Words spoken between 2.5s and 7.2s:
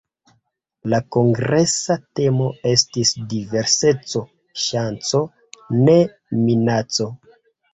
estis "Diverseco: ŝanco, ne minaco".